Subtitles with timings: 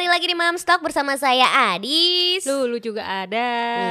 [0.00, 2.48] kembali lagi di Mam Stock bersama saya Adis.
[2.48, 3.48] Lulu juga ada.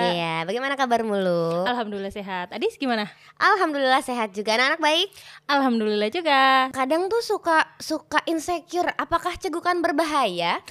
[0.10, 1.70] Iya, bagaimana kabarmu lu?
[1.70, 2.50] Alhamdulillah sehat.
[2.50, 3.06] Adis gimana?
[3.38, 4.58] Alhamdulillah sehat juga.
[4.58, 5.14] Anak-anak baik?
[5.46, 6.74] Alhamdulillah juga.
[6.74, 10.66] Kadang tuh suka suka insecure, apakah cegukan berbahaya?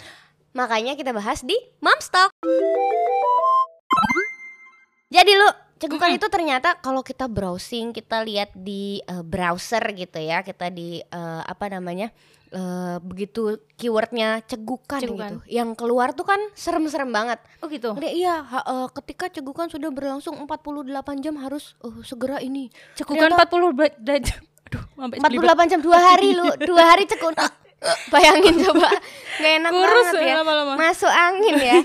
[0.59, 2.35] Makanya kita bahas di Mam Stock.
[5.15, 5.47] Jadi lu
[5.79, 10.99] cegukan itu ternyata kalau kita browsing, kita lihat di uh, browser gitu ya, kita di
[11.15, 12.11] uh, apa namanya?
[12.49, 15.37] Uh, begitu keywordnya cegukan, Cegukan.
[15.37, 17.37] gitu, yang keluar tuh kan serem-serem banget.
[17.61, 17.93] Oh gitu.
[17.95, 20.89] Dia, iya, ha- uh, ketika cegukan sudah berlangsung 48
[21.21, 22.73] jam harus uh, segera ini.
[22.97, 24.17] Cekukan Ternyata 40 ba- da-
[24.65, 25.45] Aduh, sampai belibet.
[25.45, 27.37] 48 jam dua hari lu, dua hari cekun.
[28.13, 28.91] Bayangin coba,
[29.39, 30.35] nggak enak Kurus banget ya.
[30.41, 30.73] lama-lama.
[30.75, 31.77] Masuk angin ya.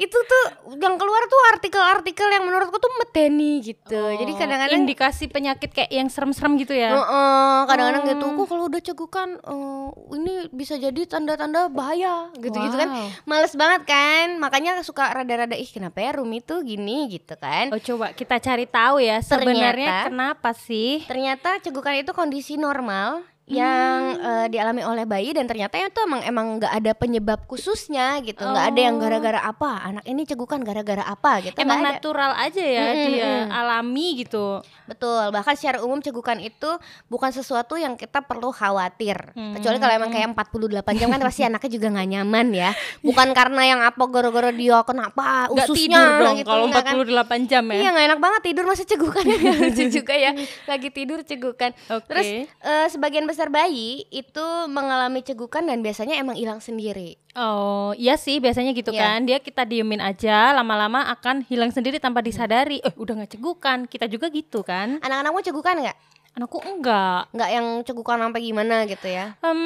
[0.00, 0.44] Itu tuh
[0.80, 4.00] yang keluar tuh artikel-artikel yang menurutku tuh medeni gitu.
[4.16, 6.96] Jadi Oh, kadang-kadang indikasi penyakit kayak yang serem-serem gitu ya.
[6.96, 8.24] Heeh, kadang-kadang gitu.
[8.24, 8.32] Oh.
[8.40, 12.88] Kok kalau udah cegukan eh, ini bisa jadi tanda-tanda bahaya gitu-gitu kan.
[12.88, 13.08] Wow.
[13.28, 14.26] Males banget kan.
[14.40, 17.68] Makanya suka rada-rada ih kenapa ya Rumi tuh gini gitu kan.
[17.68, 21.04] Oh coba kita cari tahu ya sebenarnya Ternyata- kenapa sih?
[21.04, 23.20] Ternyata cegukan itu kondisi normal
[23.50, 24.22] yang Hmm.
[24.22, 28.66] eh, dialami oleh bayi dan ternyata itu emang emang nggak ada penyebab khususnya gitu nggak
[28.68, 29.00] ada yang Oh.
[29.00, 31.88] gara-gara apa anak ini cegukan gara-gara apa gitu Emang ada.
[31.92, 34.62] natural aja ya Mm-mm, dia alami gitu.
[34.84, 36.70] betul bahkan secara umum cegukan itu
[37.06, 39.50] bukan sesuatu yang kita perlu khawatir Hmm.
[39.52, 42.70] kecuali kalau emang kayak 48 jam kan pasti anaknya juga nggak nyaman ya
[43.00, 46.94] bukan karena yang apa gara-gara dia kenapa Nggak ususnya tidur dong gitu kalau nggak kan.
[46.96, 47.76] 48 jam ya.
[47.76, 49.24] Iya nggak enak banget tidur masa cegukan
[49.62, 50.30] lucu juga ya
[50.70, 51.70] lagi tidur cegukan.
[51.88, 52.06] Oke.
[52.06, 52.26] Terus
[52.60, 57.16] eh, sebagian besar bayi itu mengalami cegukan dan biasanya emang hilang sendiri.
[57.32, 59.00] Oh iya sih biasanya gitu Iya.
[59.00, 63.86] kan dia kita diemin aja lama-lama akan hilang sendiri tanpa disadari eh udah nggak cegukan
[63.86, 65.98] kita juga gitu kan Anak-anakmu cegukan nggak?
[66.30, 69.34] anakku enggak Nggak yang cegukan sampai gimana gitu ya?
[69.40, 69.60] Em,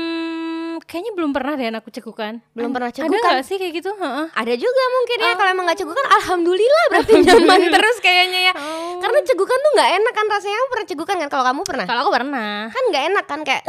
[0.84, 3.18] kayaknya belum pernah deh anakku cegukan Belum An- pernah ada cegukan?
[3.18, 4.26] nggak sih kayak gitu Heeh.
[4.30, 8.54] Ada juga mungkin ya kalau emang nggak cegukan, alhamdulillah berarti nyaman terus kayaknya ya.
[8.54, 9.00] Oh.
[9.00, 10.56] Karena cegukan tuh nggak enak kan rasanya.
[10.56, 11.28] Kamu pernah cegukan kan?
[11.28, 11.86] Kalau kamu pernah?
[11.86, 13.62] kalau aku pernah Kan nggak enak kan kayak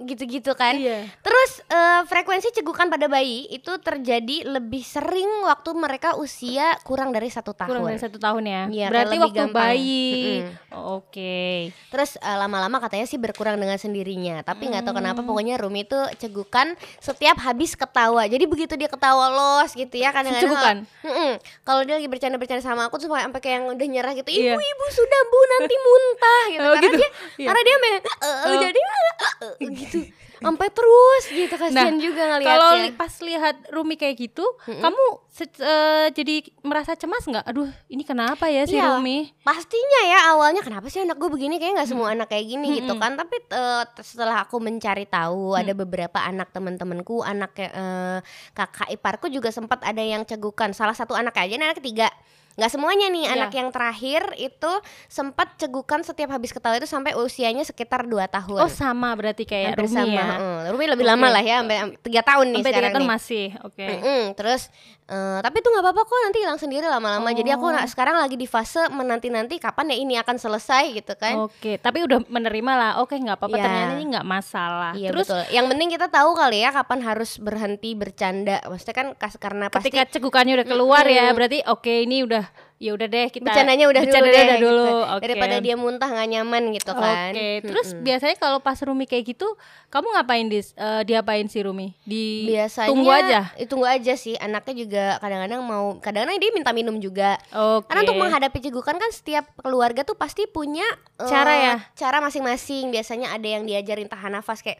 [0.00, 0.74] gitu-gitu kan?
[0.74, 7.10] iya Terus eh, frekuensi cegukan pada bayi itu terjadi lebih sering waktu mereka usia kurang
[7.10, 7.68] dari satu tahun.
[7.68, 9.52] kurang dari satu tahun ya kayak berarti waktu gampang.
[9.64, 10.56] bayi Mm-mm.
[10.70, 11.36] Oh, oke
[11.88, 14.40] Terus eh, lama-lama katanya sih berkurang dengan sendirinya.
[14.40, 15.00] Tapi nggak tahu Hmm.
[15.00, 18.24] kenapa pokoknya Rumi itu cegukan setiap habis ketawa.
[18.24, 20.42] Jadi begitu dia ketawa los gitu ya kadang-kadang.
[20.44, 20.76] Cegukan?
[21.62, 24.28] kalau- dia lagi bercanda-bercanda sama aku tuh sampai kayak yang udah nyerah gitu.
[24.28, 24.52] Iya.
[24.52, 26.60] Ibu-ibu sudah bu nanti muntah gitu.
[26.68, 26.96] Oh, karena gitu.
[26.96, 27.46] dia Iya.
[27.48, 28.60] karena dia main, "Eh, eh," Oh.
[28.60, 28.92] jadi "Eh,
[29.40, 29.87] eh," gitu.
[30.38, 32.38] Sampai terus gitu kasihan juga kalau
[32.70, 32.84] ngeliatnya.
[32.84, 37.42] li- pas lihat Rumi kayak gitu kamu se- eh, jadi merasa cemas nggak?
[37.42, 38.94] Aduh ini kenapa ya si Iya.
[38.94, 39.34] Rumi?
[39.40, 41.58] Pastinya ya awalnya kenapa sih anak gue begini?
[41.58, 43.02] Kayak nggak semua anak kayak gini gitu Mm-mm.
[43.02, 43.18] kan.
[43.18, 43.58] Tapi t-
[44.00, 48.18] setelah aku mencari tahu ada beberapa anak temen-temenku anak eh,
[48.52, 50.70] kakak iparku juga sempat ada yang cegukan.
[50.70, 52.14] Salah satu anak aja anak ketiga
[52.58, 53.34] nggak semuanya nih Iya.
[53.38, 54.72] anak yang terakhir itu
[55.06, 59.72] sempat cegukan setiap habis ketawa itu sampai usianya sekitar 2 tahun oh sama berarti kayak
[59.72, 60.58] Hampir Rumi sama ya heeh.
[60.68, 61.12] Rumi lebih Oke.
[61.14, 64.22] lama lah ya sampai tiga tahun nih sampai tiga sekarang tahun nih masih oke Mm-mm,
[64.34, 64.62] terus
[65.08, 67.72] eh, tapi itu nggak apa-apa kok nanti hilang sendiri lama-lama jadi aku Oh.
[67.72, 72.02] na- sekarang lagi di fase menanti-nanti kapan ya ini akan selesai gitu kan Oke, tapi
[72.02, 72.92] udah menerima lah.
[72.98, 73.52] Oke, nggak apa-apa.
[73.52, 73.64] Iya.
[73.64, 74.92] Ternyata ini nggak masalah.
[74.92, 75.42] Iya Terus betul.
[75.50, 78.60] Yang penting kita tahu kali ya kapan harus berhenti bercanda.
[78.62, 81.34] Maksudnya kan kas- karena pasti ketika cegukannya udah keluar ya, Mm-mm.
[81.34, 82.44] berarti oke ini udah
[82.78, 84.66] ya udah deh kita bercandanya udah dulu bercandanya deh udah gitu.
[84.70, 84.86] dulu.
[85.12, 85.22] Oke.
[85.26, 87.30] Daripada dia muntah nggak nyaman gitu kan.
[87.30, 88.04] Oke, terus Mm-mm.
[88.06, 89.48] biasanya kalau pas Rumi kayak gitu,
[89.88, 90.70] kamu ngapain dis?
[90.72, 91.98] eh, diapain sih Rumi?
[92.02, 93.40] Di biasanya tunggu aja.
[93.54, 94.38] eh, Tunggu aja sih.
[94.38, 97.34] Anaknya juga kadang-kadang mau kadang-kadang dia minta minum juga.
[97.50, 97.90] Oke.
[97.90, 100.86] Karena untuk menghadapi cegukan kan setiap keluarga tuh pasti punya
[101.18, 101.74] eh, Cara ya?
[101.92, 102.88] Cara masing-masing.
[102.88, 104.78] Biasanya ada yang diajarin tahan nafas kayak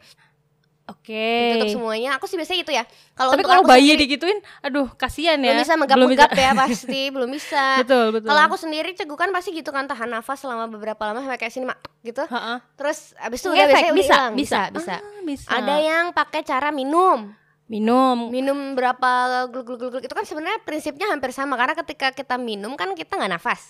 [0.89, 1.55] Oke.
[1.55, 2.17] tutup semuanya.
[2.17, 2.83] Aku sih biasanya itu ya.
[3.13, 5.53] Kalau Tapi untuk kalau bayi sendiri, digituin, aduh kasihan ya.
[5.53, 7.85] belum bisa megap-megap ya pasti, belum bisa.
[7.85, 8.27] betul betul.
[8.27, 11.69] Kalau aku sendiri cegukan pasti gitu kan tahan nafas selama beberapa lama sampai kayak sini
[11.69, 12.25] mak gitu.
[12.25, 12.57] Heeh.
[12.73, 14.95] Terus abis itu udah biasanya udah bisa, bisa, bisa, bisa.
[14.97, 15.49] Ah, bisa.
[15.53, 17.31] Ada yang pakai cara minum.
[17.69, 18.33] Minum.
[18.33, 19.09] Minum berapa
[19.47, 23.13] gluk gluk gluk itu kan sebenarnya prinsipnya hampir sama karena ketika kita minum kan kita
[23.13, 23.69] nggak nafas.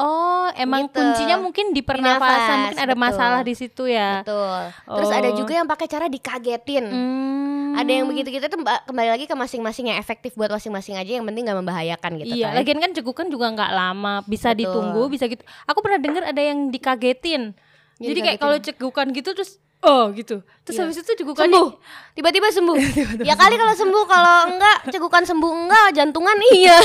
[0.00, 0.96] Oh, emang Gitu.
[0.96, 3.04] kuncinya mungkin di pernafasan, nafas, mungkin ada betul.
[3.04, 4.24] masalah di situ ya.
[4.24, 4.60] Betul.
[4.96, 5.36] Terus ada Oh.
[5.36, 6.84] juga yang pakai cara dikagetin.
[6.88, 7.76] Hmm.
[7.76, 11.26] Ada yang begitu-gitu tuh mbak, kembali lagi ke masing-masing yang efektif buat masing-masing aja yang
[11.26, 12.62] penting nggak membahayakan gitu iya, kan.
[12.62, 14.62] lagian kan cegukan juga nggak lama, bisa Betul.
[14.62, 15.42] ditunggu, bisa gitu.
[15.66, 17.52] Aku pernah dengar ada yang dikagetin.
[17.98, 20.40] Yang Jadi kayak kalau cegukan gitu terus oh gitu.
[20.64, 20.82] Terus Iya.
[20.88, 21.68] habis itu cegukan sembuh
[22.16, 22.76] tiba-tiba sembuh
[23.28, 26.78] ya kali kalau sembuh kalau enggak cegukan sembuh enggak jantungan iya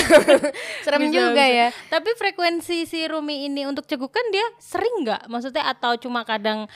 [0.83, 1.55] serem Bisa, juga bisa.
[1.55, 5.31] ya Tapi frekuensi si Rumi ini untuk cegukan dia sering nggak?
[5.31, 6.67] Maksudnya atau cuma kadang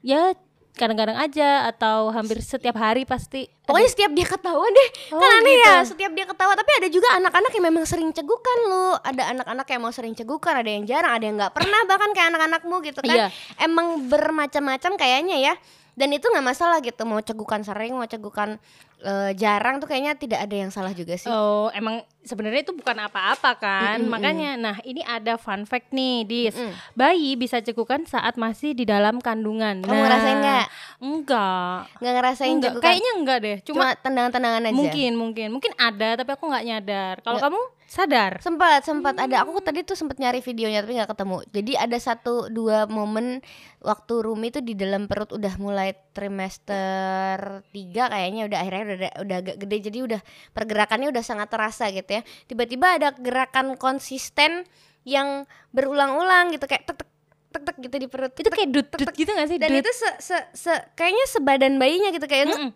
[0.00, 0.36] ya
[0.74, 4.88] kadang-kadang aja atau hampir setiap hari pasti Pokoknya setiap dia ketawa deh.
[5.14, 5.62] Oh, Kan aneh gitu.
[5.62, 6.58] ya Setiap dia ketawa.
[6.58, 8.98] Tapi ada juga anak-anak yang memang sering cegukan lu.
[8.98, 12.28] Ada anak-anak yang mau sering cegukan Ada yang jarang Ada yang nggak pernah Bahkan kayak
[12.34, 13.14] anak-anakmu gitu kan.
[13.14, 13.26] Iya.
[13.62, 15.54] Emang bermacam-macam kayaknya ya
[16.00, 18.56] Dan itu nggak masalah gitu Mau cegukan sering Mau cegukan
[19.04, 22.96] eh, jarang tuh kayaknya tidak ada yang salah juga sih Oh, emang sebenarnya itu bukan
[23.00, 23.96] apa-apa kan?
[24.00, 26.56] Mm-mm, Makanya, nah ini ada fun fact nih, Dis.
[26.56, 26.72] Mm-mm.
[26.92, 29.80] Bayi bisa cegukan saat masih di dalam kandungan.
[29.80, 30.66] Kamu ngerasain nggak?
[31.00, 31.76] Enggak.
[32.00, 33.56] Nggak ngerasain Enggak, cegukan kayaknya enggak deh.
[33.64, 37.14] Cuma, Cuma tendangan-tendangan aja mungkin, mungkin, mungkin ada, tapi aku nggak nyadar.
[37.24, 37.60] Kalau kamu
[37.90, 38.38] sadar?
[38.38, 42.46] sempat sempat ada aku tadi tuh sempat nyari videonya tapi nggak ketemu jadi ada satu
[42.46, 43.42] dua momen
[43.82, 49.36] waktu Rumi tuh di dalam perut udah mulai trimester tiga kayaknya udah akhirnya udah udah
[49.42, 50.20] agak gede jadi udah
[50.50, 54.62] pergerakannya udah sangat terasa gitu ya tiba-tiba ada gerakan konsisten
[55.02, 57.08] yang berulang-ulang gitu kayak tek tek
[57.50, 59.58] tek tek gitu di perut Itu kayak dut dut gitu gak sih?
[59.58, 59.82] dan Dut.
[59.82, 62.70] itu se, se, se- kayaknya sebadan bayinya gitu kayak Mm-mm.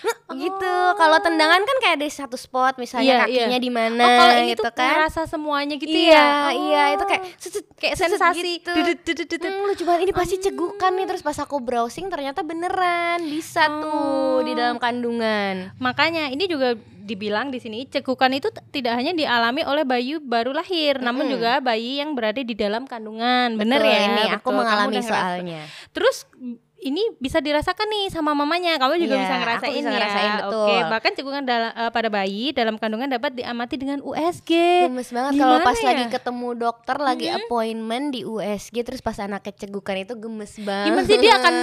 [0.40, 3.44] gitu kalau tendangan kan kayak ada satu spot misalnya Iya, iya.
[3.46, 6.50] kakinya di mana Oh, kalau ini gitu tuh kan ngerasa semuanya gitu iya, ya?
[6.52, 7.08] iya itu Oh.
[7.08, 8.72] kayak set, kayak set, set sensasi gitu.
[8.72, 9.50] dudut dudut dudut.
[9.50, 14.40] Hmm, lucu banget ini pasti cegukan nih terus pas aku browsing ternyata beneran bisa tuh
[14.42, 15.74] di dalam kandungan.
[15.76, 21.02] Makanya ini juga dibilang di sini cegukan itu tidak hanya dialami oleh bayi baru lahir,
[21.02, 21.34] namun Mm-mm.
[21.34, 23.58] juga bayi yang berada di dalam kandungan.
[23.58, 24.00] Bener Betul, ya?
[24.06, 25.60] ini aku Betul, kamu mengalami soalnya.
[25.90, 28.76] Terus mm, ini bisa dirasakan nih sama mamanya.
[28.76, 29.92] Kamu juga Iya, bisa aku ngerasain bisa ya.
[29.92, 30.60] ngerasain, betul.
[30.60, 34.50] Oke, bahkan cegukan dala- eh, pada bayi dalam kandungan dapat diamati dengan USG.
[34.88, 35.86] Gemes banget kalau pas ya?
[35.92, 40.86] lagi ketemu dokter lagi appointment di USG terus pas anak kecegukan itu gemes banget.
[40.88, 41.54] Gimana sih dia akan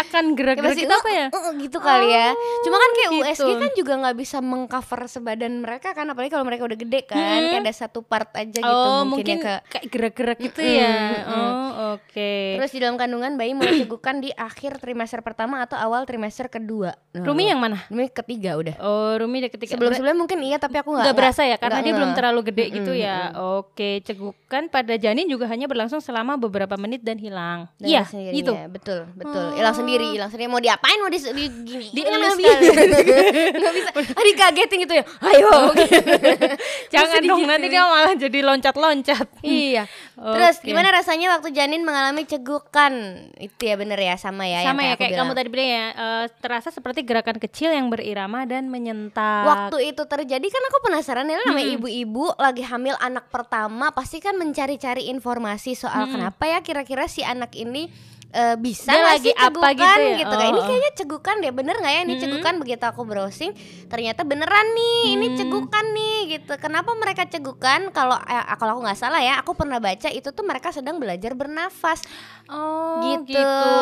[0.00, 1.26] akan Ya gerak-gerak gitu apa ya?
[1.28, 2.28] "Uh, uh, gitu kali ya.
[2.62, 3.24] Cuma kan kayak gitu.
[3.26, 7.18] USG kan juga nggak bisa mengcover sebadan mereka kan apalagi kalau mereka udah gede kan.
[7.18, 7.50] Hmm.
[7.50, 10.94] Kayak ada satu part aja gitu oh, mungkin, mungkin yang ke kayak gerak-gerak gitu ya.
[11.26, 11.68] Oh,
[12.00, 12.32] oke.
[12.56, 16.96] Terus di dalam kandungan bayi mulai cegukan di akhir trimester pertama atau awal trimester kedua.
[17.12, 17.84] Nah, Rumi yang mana?
[17.92, 18.74] Rumi ketiga udah.
[18.80, 21.78] Oh, Rumi udah ketika Sebelum sebelumnya mungkin iya tapi aku nggak nggak berasa ya karena
[21.78, 22.18] nggak dia belum ngeh.
[22.18, 23.18] terlalu gede gitu Mm-mm, ya.
[23.60, 27.68] Oke, cegukan pada janin juga hanya berlangsung selama beberapa menit dan hilang.
[27.76, 28.56] Dan iya, gitu.
[28.66, 32.58] betul betul hilang sendiri hilang sendiri mau diapain mau di, di gini Di elus nggak
[32.58, 32.72] bisa
[33.52, 35.50] nggak bisa ah dikagetin gitu ya ayo
[36.94, 39.26] Jangan dong nanti dia malah jadi loncat-loncat.
[39.42, 39.84] iya
[40.36, 42.92] terus gimana rasanya waktu janin mengalami cegukan.
[43.34, 46.24] Itu ya bener ya sama ya yang Sama ya kayak kamu tadi bilang ya, eh,
[46.38, 49.50] terasa seperti gerakan kecil yang berirama dan menyentak.
[49.50, 54.38] Waktu itu terjadi kan aku penasaran ya namanya ibu-ibu lagi hamil anak pertama pasti kan
[54.38, 57.90] mencari-cari informasi soal kenapa ya kira-kira si anak ini
[58.30, 60.18] eh, bisa Dia lagi sih apa cegukan gitu ya?
[60.18, 60.46] gitu kan.
[60.46, 60.66] Ini Oh, oh.
[60.66, 63.52] kayaknya cegukan deh bener nggak ya ini cegukan begitu aku browsing
[63.86, 65.36] ternyata beneran nih ini Hmm.
[65.36, 66.52] cegukan nih gitu.
[66.56, 67.80] Kenapa mereka cegukan?
[67.90, 71.34] Kalau eh, kalau aku nggak salah ya aku pernah baca itu tuh mereka sedang belajar
[71.34, 72.00] bernafas
[72.46, 73.34] oh, gitu.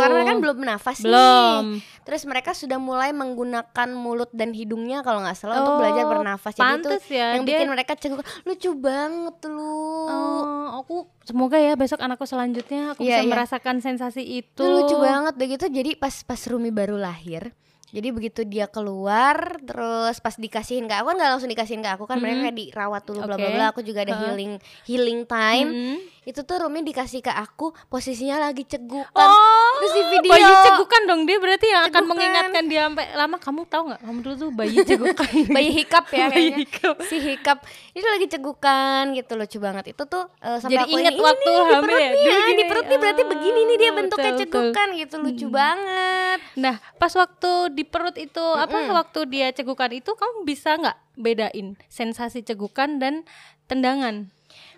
[0.02, 1.76] Karena kan belum bernafas Belum.
[1.76, 1.97] nih.
[2.08, 6.56] Terus mereka sudah mulai menggunakan mulut dan hidungnya kalau nggak salah untuk Oh, belajar bernafas.
[6.56, 8.24] Jadi itu ya, yang dia- bikin mereka cegukan.
[8.42, 9.76] Lucu banget lu.
[10.08, 13.28] Oh, aku semoga ya besok anakku selanjutnya aku Iya, bisa iya.
[13.28, 14.56] merasakan sensasi itu.
[14.56, 15.68] Itu lucu banget begitu.
[15.68, 17.52] Jadi pas pas Rumi baru lahir,
[17.88, 22.04] jadi begitu dia keluar, terus pas dikasihin ke aku kan nggak langsung dikasihin ke aku
[22.04, 23.66] kan mereka kayak dirawat dulu bla bla bla.
[23.68, 25.68] Aku juga ada healing healing time.
[25.68, 25.96] Mm.
[26.28, 29.08] Itu tuh Rumi dikasih ke aku posisinya lagi cegukan.
[29.16, 32.04] Oh, Terus di video bayi cegukan dong dia berarti yang akan Cegukan.
[32.06, 33.36] mengingatkan dia sampai lama.
[33.38, 34.00] Kamu tahu nggak?
[34.04, 35.30] Kamu dulu tuh bayi cegukan.
[35.56, 36.56] bayi hikap ya Bayi kayaknya.
[36.60, 36.96] hikap.
[37.08, 37.58] si hikap
[37.90, 41.40] itu lagi cegukan gitu lucu banget itu tuh eh, sampai Jadi aku ingat ini, waktu
[41.40, 42.52] ini nih, di hamil perut ya?
[42.52, 44.52] di perut nih berarti begini nih dia bentuknya betul, betul.
[44.68, 50.12] cegukan gitu lucu banget Nah, pas waktu di perut itu apa waktu dia cegukan itu
[50.12, 53.24] kamu bisa nggak bedain sensasi cegukan dan
[53.64, 54.28] tendangan?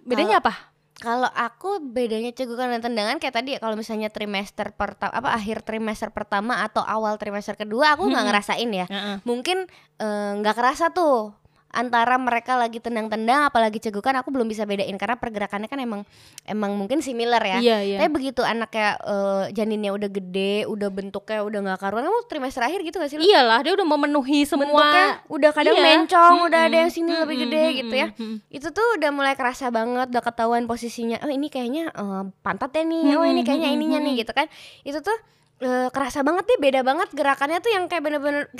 [0.01, 0.70] Bedanya apa?
[1.01, 5.65] Kalau aku bedanya cegukan dan tendangan kayak tadi ya kalau misalnya trimester pertama apa akhir
[5.65, 8.87] trimester pertama atau awal trimester kedua aku nggak ngerasain ya.
[9.25, 9.65] Mungkin
[9.97, 11.40] eh, nggak kerasa tuh
[11.71, 16.03] antara mereka lagi tendang-tendang apalagi cegukan aku belum bisa bedain karena pergerakannya kan emang
[16.43, 17.97] emang mungkin similar ya Iya, iya.
[17.97, 22.81] Tapi begitu anaknya eh, janinnya udah gede, udah bentuknya udah nggak karuan, kamu trimester akhir
[22.83, 23.17] gitu gak sih?
[23.17, 23.23] lu?
[23.23, 25.27] Iyalah, dia udah memenuhi Bentuknya semua.
[25.29, 25.85] udah kadang Iya.
[25.85, 28.09] mencong, udah ada yang sini lebih mm-mm, gede gitu ya.
[28.11, 28.35] mm-mm.
[28.49, 31.23] Itu tuh udah mulai kerasa banget, udah ketahuan posisinya.
[31.23, 34.51] Oh ini kayaknya eh, pantatnya nih, oh ini kayaknya ininya nih gitu kan.
[34.83, 35.15] Itu tuh
[35.61, 38.51] eh, kerasa banget deh, beda banget gerakannya tuh yang kayak bener-bener.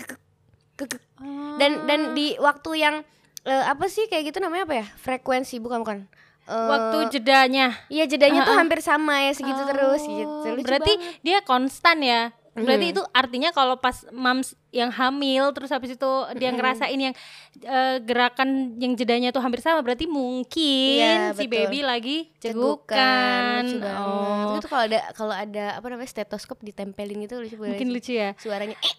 [1.57, 2.95] Dan dan di waktu yang
[3.43, 4.87] eh, apa sih kayak gitu namanya apa ya?
[4.97, 5.99] Frekuensi bukan bukan.
[6.45, 7.73] Eh, waktu jedanya.
[7.87, 10.27] Iya jedanya tuh hampir sama ya segitu terus gitu.
[10.27, 11.21] Oh, Lucu berarti banget.
[11.23, 16.51] dia konstan ya Berarti itu artinya kalau pas mams yang hamil terus habis itu dia
[16.51, 17.15] ngerasain yang
[17.57, 21.71] eh, gerakan yang jedanya tuh hampir sama berarti mungkin Iya, si betul.
[21.71, 23.97] baby lagi cegukan cegukan.
[24.03, 28.35] Oh, itu kalau ada kalau ada apa namanya stetoskop ditempelin gitu lucu mungkin lucu ya.
[28.37, 28.95] suaranya eh.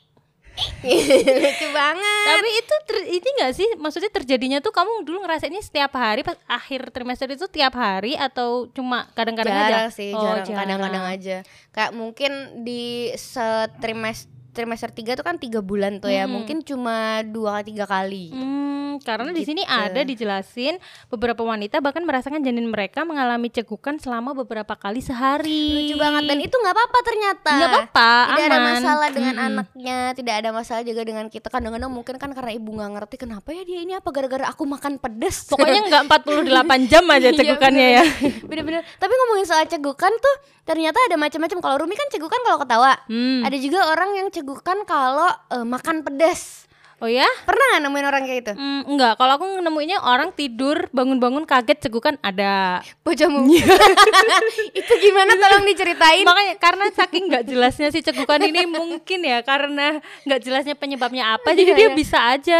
[1.42, 2.26] lucu banget.
[2.28, 3.70] Tapi itu ter- ini enggak sih?
[3.80, 8.68] Maksudnya terjadinya tuh kamu dulu ngerasainnya setiap hari pas akhir trimester itu tiap hari atau
[8.72, 9.88] cuma kadang-kadang aja?
[9.94, 10.48] sih Oh, jarang.
[10.52, 11.38] kadang-kadang aja.
[11.72, 12.32] Kayak mungkin
[12.68, 16.34] di setrimester trimester tiga tuh kan tiga bulan tuh ya Hmm.
[16.34, 19.72] mungkin cuma dua tiga kali Hmm, karena di sini Gitu.
[19.72, 20.76] ada dijelasin
[21.08, 25.88] beberapa wanita bahkan merasakan janin mereka mengalami cegukan selama beberapa kali sehari.
[25.88, 28.74] lucu banget dan itu nggak apa-apa ternyata nggak apa-apa, tidak ada aman.
[28.74, 29.48] masalah dengan Mm-mm.
[29.50, 33.50] anaknya tidak ada masalah juga dengan kita kadang-kadang mungkin kan karena ibu nggak ngerti kenapa
[33.50, 36.46] ya dia ini apa gara-gara aku makan pedes Pokoknya nggak 48
[36.88, 38.04] jam aja Iya, cegukannya ya.
[38.50, 42.94] bener-bener tapi ngomongin soal cegukan tuh ternyata ada macam-macam kalau Rumi kan cegukan kalau ketawa
[43.08, 43.42] Hmm.
[43.42, 44.41] ada juga orang yang cegukan
[44.84, 46.66] kalau eh, makan pedes
[47.02, 47.26] Oh ya?
[47.50, 51.90] pernah nggak nemuin orang kayak gitu Hmm, enggak, kalau aku nemuinnya orang tidur bangun-bangun kaget
[51.90, 52.78] cegukan ada.
[53.02, 53.42] bocahmu
[54.78, 59.98] itu gimana tolong diceritain Makanya karena saking nggak jelasnya si cegukan ini mungkin ya karena
[60.24, 61.96] nggak jelasnya penyebabnya apa jadi Iya, dia iya.
[61.96, 62.60] bisa aja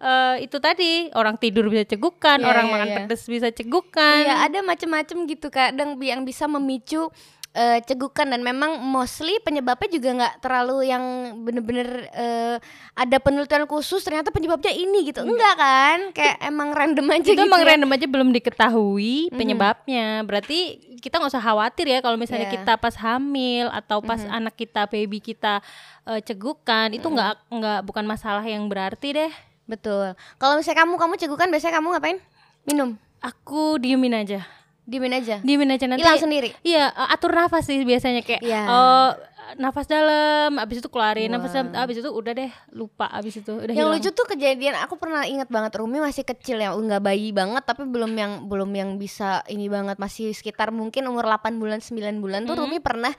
[0.00, 2.96] eh, itu tadi orang tidur bisa cegukan, Iya, orang iya, makan iya.
[3.04, 4.24] pedes bisa cegukan.
[4.24, 7.12] Iya ada macam-macam gitu kadang yang bisa memicu
[7.52, 11.04] eh, cegukan dan memang mostly penyebabnya juga nggak terlalu yang
[11.40, 12.56] bener-bener eh,
[12.92, 15.20] ada penelitian khusus ternyata penyebabnya ini gitu.
[15.20, 15.98] Enggak kan?
[16.12, 17.68] Kayak emang random aja itu gitu emang ya.
[17.76, 20.24] random aja belum diketahui penyebabnya.
[20.24, 20.58] Berarti
[20.98, 22.56] kita nggak usah khawatir ya kalau misalnya Iya.
[22.56, 25.60] kita pas hamil atau pas anak kita baby kita
[26.04, 29.32] eh, cegukan itu nggak nggak bukan masalah yang berarti deh.
[29.62, 30.12] betul.
[30.36, 32.18] Kalau misalnya kamu kamu cegukan biasanya kamu ngapain?
[32.62, 32.90] Minum?
[33.18, 34.42] Aku diemin aja,
[34.82, 36.02] diemin aja diemin aja nanti.
[36.02, 38.62] hilang sendiri Iya, eh, atur nafas sih biasanya kayak Iya.
[38.62, 39.10] eh,
[39.52, 43.68] nafas dalam, abis itu keluarin, nafas dalam, abis itu udah deh lupa, abis itu udah
[43.68, 43.98] yang hilang.
[43.98, 47.84] lucu tuh kejadian aku pernah ingat banget Rumi masih kecil ya nggak bayi banget tapi
[47.84, 52.46] belum yang belum yang bisa ini banget masih sekitar mungkin umur 8 bulan 9 bulan
[52.46, 53.12] tuh Rumi pernah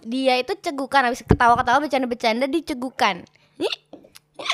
[0.00, 3.24] dia itu cegukan habis ketawa-ketawa bercanda-bercanda dicegukan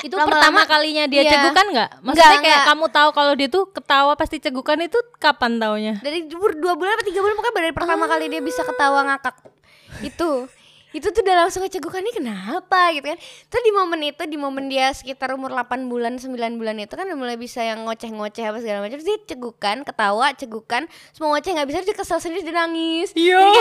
[0.01, 1.31] itu lama-lama- pertama kalinya dia iya.
[1.31, 1.89] cegukan nggak?
[1.99, 2.67] Maksudnya Nggak, kayak nggak.
[2.69, 5.93] kamu tahu kalau dia tuh ketawa pasti cegukan itu kapan taunya?
[5.99, 9.35] dari dua bulan atau tiga bulan pokoknya dari pertama kali dia bisa ketawa ngakak
[9.99, 10.29] itu
[10.89, 14.65] itu tuh udah langsung kecegukan ini kenapa gitu kan terus di momen itu di momen
[14.65, 18.57] dia sekitar umur 8 bulan 9 bulan itu kan udah mulai bisa yang ngoceh-ngoceh apa
[18.59, 22.55] segala macam Terus dia cegukan ketawa cegukan semua ngoceh nggak bisa dia kesel sendiri dia
[22.55, 23.59] nangis Iya.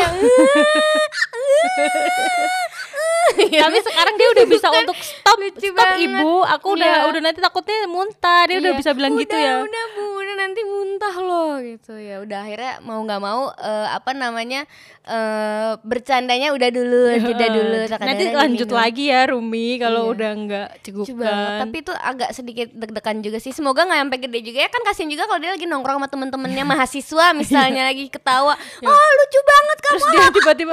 [3.36, 6.08] Tapi sekarang dia udah bisa untuk stop, stop banget.
[6.08, 6.40] ibu.
[6.46, 7.08] Aku udah Iya.
[7.10, 8.46] udah nanti takutnya muntah.
[8.48, 8.78] Dia udah Iya.
[8.78, 9.60] bisa bilang gitu ya.
[9.60, 12.20] Udah udah nanti muntah loh gitu ya.
[12.20, 14.68] Udah akhirnya mau nggak mau eh, apa namanya
[15.02, 17.76] eh bercandanya udah dulu, jeda dulu.
[17.88, 18.76] Nanti lanjut diminum.
[18.76, 20.12] lagi ya Rumi kalau Iya.
[20.12, 21.58] udah nggak cegukan.
[21.62, 23.50] Tapi itu agak sedikit deg-degan juga sih.
[23.50, 26.64] Semoga nggak sampai gede juga ya kan kasihan juga kalau dia lagi nongkrong sama temen-temennya
[26.64, 28.54] mahasiswa misalnya lagi ketawa.
[28.82, 29.90] Oh lucu banget kamu.
[29.90, 30.72] Terus dia tiba-tiba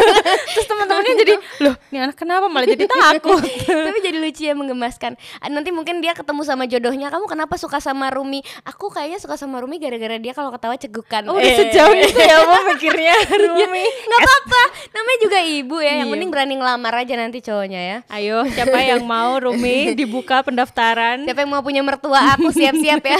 [0.54, 3.42] Terus teman-temannya jadi Loh ini anak kenapa malah jadi takut
[3.86, 5.18] Tapi jadi lucu ya menggemaskan.
[5.44, 7.10] Nanti mungkin dia ketemu sama jodohnya.
[7.10, 8.40] Kamu kenapa suka sama Rumi?
[8.64, 11.26] Aku kayaknya suka sama Rumi gara-gara dia kalau ketawa cegukan.
[11.26, 11.58] Oh, udah Eh.
[11.58, 14.62] sejauh itu ya Mau mikirnya Rumi Nggak apa-apa.
[14.88, 15.92] Namanya juga ibu ya.
[15.92, 16.12] Yang Iya.
[16.14, 17.98] penting berani ngelamar aja nanti cowoknya ya.
[18.06, 23.18] Ayo siapa yang mau Rumi dibuka pendaftaran Siapa yang mau punya mertua aku siap-siap ya.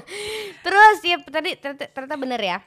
[0.64, 2.58] Terus ya tadi ternyata, ternyata bener ya.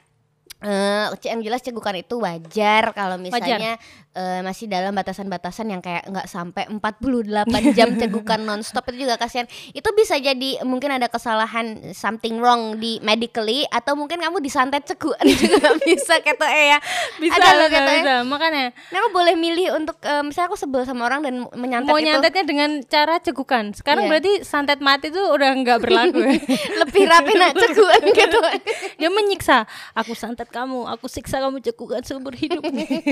[0.58, 3.78] Eh, yang jelas cegukan itu wajar kalau misalnya
[4.10, 7.46] eh, masih dalam batasan-batasan yang kayak nggak sampai 48
[7.78, 9.46] jam cegukan nonstop itu juga kasihan.
[9.70, 15.22] Itu bisa jadi mungkin ada kesalahan something wrong di medically atau mungkin kamu disantet cegukan
[15.46, 16.78] juga bisa kata eh ya.
[17.22, 20.58] Bisa ada loh bisa, kata bisa Makanya Nah, aku boleh milih untuk eh, misalnya aku
[20.58, 24.10] sebel sama orang dan menyantet Mau itu nyantetnya dengan cara cegukan Sekarang Iya.
[24.10, 26.34] berarti santet mati tuh udah nggak berlaku ya
[26.82, 28.38] lebih rapi nak cegukan gitu.
[28.98, 29.62] Dia menyiksa
[29.94, 30.88] Aku santet kamu.
[30.96, 32.64] Aku siksa kamu cegukan seumur hidup.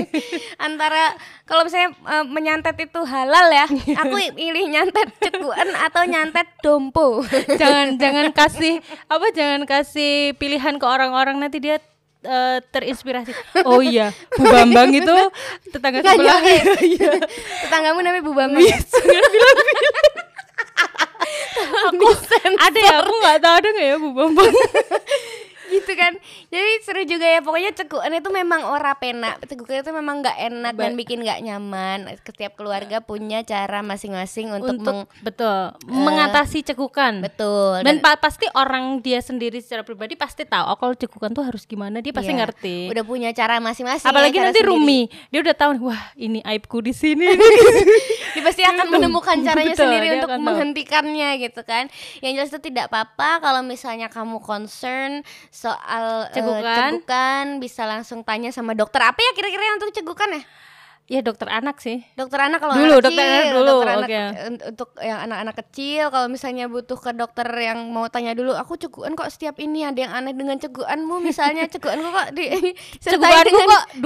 [0.65, 1.15] Antara
[1.45, 3.65] kalau misalnya eh, menyantet itu halal ya
[4.01, 7.21] aku pilih nyantet cekuan atau nyantet dompo.
[7.61, 11.37] Jangan jangan kasih Apa jangan kasih pilihan ke orang-orang.
[11.37, 11.77] Nanti dia
[12.25, 13.31] eh, terinspirasi.
[13.63, 15.17] Oh iya Bu Bambang itu
[15.69, 16.39] Tetangga Nggak sebelah.
[16.41, 17.17] nyangka.
[17.65, 18.63] tetanggamu namanya Bu Bambang.
[18.63, 18.77] Ya?
[21.87, 22.07] aku
[22.57, 24.53] ada ya aku nggak tahu ada nggak ya Bu Bambang
[25.97, 26.13] kan.
[26.47, 27.41] Jadi seru juga ya.
[27.41, 31.39] Pokoknya cekuan itu memang ora pena cekukan itu memang nggak enak dan Ba- bikin nggak
[31.41, 31.97] nyaman.
[32.21, 37.81] Setiap keluarga punya cara masing-masing untuk, untuk meng- betul mengatasi cekukan betul.
[37.81, 41.63] Dan pa- pasti orang dia sendiri secara pribadi pasti tahu oh, kalau cekukan tuh harus
[41.63, 41.97] gimana?
[41.97, 42.77] Dia pasti Iya, ngerti.
[42.87, 44.69] Udah punya cara masing-masing apalagi ya, nanti sendiri.
[44.69, 47.25] Rumi dia udah tahu wah ini aibku di sini.
[48.27, 50.47] Dia pasti akan menemukan caranya Betul, sendiri untuk akan tahu.
[50.47, 51.89] menghentikannya gitu kan.
[52.19, 56.99] Yang jelas itu tidak apa-apa kalau misalnya kamu concern soal eh, Cegukan.
[56.99, 60.43] cegukan bisa langsung tanya sama dokter apa ya kira-kira yang untuk cegukan ya
[61.07, 64.09] ya dokter anak sih dokter anak kalau Dulu, anak dokter kecil, anak dulu, dokter anak
[64.43, 68.75] un- untuk yang anak-anak kecil kalau misalnya butuh ke dokter yang mau tanya dulu aku
[68.75, 72.45] cegukan kok setiap ini ada yang aneh dengan cegukanmu misalnya cegukanku kok di
[73.03, 73.85] cegukanku dengan- kok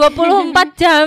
[0.53, 1.05] 24 jam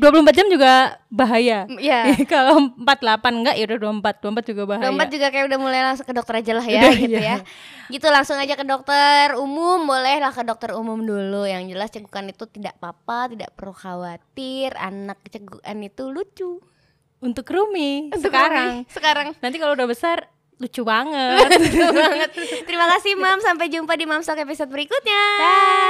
[0.00, 0.72] 24 jam juga
[1.08, 5.58] bahaya ya kalau 48 enggak ya udah 24 24 juga bahaya Dompet juga kayak udah
[5.60, 7.36] mulai langsung ke dokter aja lah ya Udah, gitu iya.
[7.36, 7.36] ya.
[7.90, 11.44] Gitu langsung aja ke dokter umum, boleh lah ke dokter umum dulu.
[11.44, 14.61] Yang jelas cegukan itu tidak apa-apa, tidak perlu khawatir.
[14.70, 16.62] Anak cegukan itu lucu.
[17.22, 20.26] untuk Rumi Untuk sekarang Rumi, sekarang nanti kalau udah besar
[20.58, 22.30] lucu banget lucu banget.
[22.66, 25.22] Terima kasih Mam, sampai jumpa di Mamsok episode berikutnya.
[25.42, 25.82] Dah.